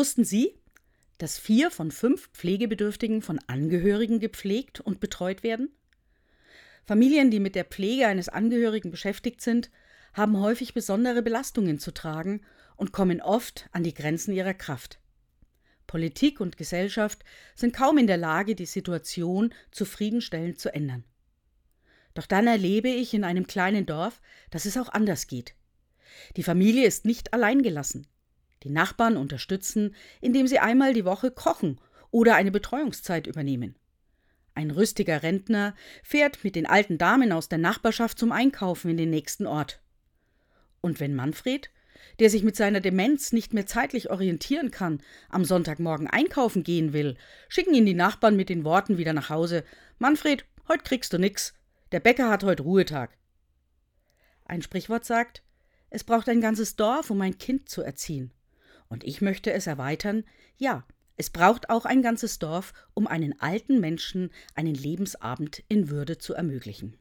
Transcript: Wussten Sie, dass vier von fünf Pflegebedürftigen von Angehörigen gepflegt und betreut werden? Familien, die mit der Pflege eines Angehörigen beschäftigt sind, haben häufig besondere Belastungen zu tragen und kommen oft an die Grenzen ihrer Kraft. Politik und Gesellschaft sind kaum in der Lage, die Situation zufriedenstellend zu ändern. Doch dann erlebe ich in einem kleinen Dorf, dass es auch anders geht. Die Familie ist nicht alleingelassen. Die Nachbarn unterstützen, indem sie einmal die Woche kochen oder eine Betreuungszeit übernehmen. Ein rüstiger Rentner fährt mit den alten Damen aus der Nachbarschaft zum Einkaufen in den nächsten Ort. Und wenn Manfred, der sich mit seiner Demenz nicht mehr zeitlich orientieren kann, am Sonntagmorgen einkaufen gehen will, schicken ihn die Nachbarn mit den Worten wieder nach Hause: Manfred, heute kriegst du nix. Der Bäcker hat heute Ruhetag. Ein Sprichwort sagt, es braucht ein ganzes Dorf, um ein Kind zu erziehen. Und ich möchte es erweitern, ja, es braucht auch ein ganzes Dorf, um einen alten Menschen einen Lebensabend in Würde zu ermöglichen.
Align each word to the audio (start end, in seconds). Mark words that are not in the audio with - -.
Wussten 0.00 0.24
Sie, 0.24 0.54
dass 1.18 1.38
vier 1.38 1.70
von 1.70 1.90
fünf 1.90 2.30
Pflegebedürftigen 2.30 3.20
von 3.20 3.38
Angehörigen 3.48 4.18
gepflegt 4.18 4.80
und 4.80 4.98
betreut 4.98 5.42
werden? 5.42 5.68
Familien, 6.86 7.30
die 7.30 7.38
mit 7.38 7.54
der 7.54 7.66
Pflege 7.66 8.06
eines 8.06 8.30
Angehörigen 8.30 8.90
beschäftigt 8.90 9.42
sind, 9.42 9.70
haben 10.14 10.40
häufig 10.40 10.72
besondere 10.72 11.20
Belastungen 11.20 11.78
zu 11.78 11.92
tragen 11.92 12.40
und 12.76 12.92
kommen 12.92 13.20
oft 13.20 13.68
an 13.72 13.82
die 13.82 13.92
Grenzen 13.92 14.32
ihrer 14.32 14.54
Kraft. 14.54 15.00
Politik 15.86 16.40
und 16.40 16.56
Gesellschaft 16.56 17.22
sind 17.54 17.76
kaum 17.76 17.98
in 17.98 18.06
der 18.06 18.16
Lage, 18.16 18.54
die 18.54 18.64
Situation 18.64 19.52
zufriedenstellend 19.70 20.58
zu 20.58 20.72
ändern. 20.72 21.04
Doch 22.14 22.24
dann 22.24 22.46
erlebe 22.46 22.88
ich 22.88 23.12
in 23.12 23.22
einem 23.22 23.46
kleinen 23.46 23.84
Dorf, 23.84 24.22
dass 24.48 24.64
es 24.64 24.78
auch 24.78 24.88
anders 24.88 25.26
geht. 25.26 25.54
Die 26.38 26.42
Familie 26.42 26.86
ist 26.86 27.04
nicht 27.04 27.34
alleingelassen. 27.34 28.06
Die 28.62 28.70
Nachbarn 28.70 29.16
unterstützen, 29.16 29.94
indem 30.20 30.46
sie 30.46 30.58
einmal 30.58 30.92
die 30.92 31.04
Woche 31.04 31.30
kochen 31.30 31.80
oder 32.10 32.34
eine 32.34 32.50
Betreuungszeit 32.50 33.26
übernehmen. 33.26 33.76
Ein 34.54 34.70
rüstiger 34.70 35.22
Rentner 35.22 35.74
fährt 36.02 36.44
mit 36.44 36.56
den 36.56 36.66
alten 36.66 36.98
Damen 36.98 37.32
aus 37.32 37.48
der 37.48 37.58
Nachbarschaft 37.58 38.18
zum 38.18 38.32
Einkaufen 38.32 38.90
in 38.90 38.96
den 38.96 39.10
nächsten 39.10 39.46
Ort. 39.46 39.80
Und 40.80 41.00
wenn 41.00 41.14
Manfred, 41.14 41.70
der 42.18 42.30
sich 42.30 42.42
mit 42.42 42.56
seiner 42.56 42.80
Demenz 42.80 43.32
nicht 43.32 43.54
mehr 43.54 43.66
zeitlich 43.66 44.10
orientieren 44.10 44.70
kann, 44.70 45.00
am 45.28 45.44
Sonntagmorgen 45.44 46.08
einkaufen 46.08 46.62
gehen 46.62 46.92
will, 46.92 47.16
schicken 47.48 47.74
ihn 47.74 47.86
die 47.86 47.94
Nachbarn 47.94 48.36
mit 48.36 48.48
den 48.48 48.64
Worten 48.64 48.98
wieder 48.98 49.12
nach 49.12 49.30
Hause: 49.30 49.64
Manfred, 49.98 50.44
heute 50.68 50.82
kriegst 50.82 51.12
du 51.12 51.18
nix. 51.18 51.54
Der 51.92 52.00
Bäcker 52.00 52.28
hat 52.28 52.44
heute 52.44 52.62
Ruhetag. 52.62 53.16
Ein 54.44 54.62
Sprichwort 54.62 55.04
sagt, 55.04 55.42
es 55.90 56.04
braucht 56.04 56.28
ein 56.28 56.40
ganzes 56.40 56.76
Dorf, 56.76 57.10
um 57.10 57.20
ein 57.20 57.38
Kind 57.38 57.68
zu 57.68 57.82
erziehen. 57.82 58.32
Und 58.90 59.04
ich 59.04 59.22
möchte 59.22 59.52
es 59.52 59.66
erweitern, 59.66 60.24
ja, 60.58 60.84
es 61.16 61.30
braucht 61.30 61.70
auch 61.70 61.84
ein 61.84 62.02
ganzes 62.02 62.38
Dorf, 62.38 62.74
um 62.92 63.06
einen 63.06 63.40
alten 63.40 63.80
Menschen 63.80 64.30
einen 64.54 64.74
Lebensabend 64.74 65.62
in 65.68 65.88
Würde 65.88 66.18
zu 66.18 66.34
ermöglichen. 66.34 66.96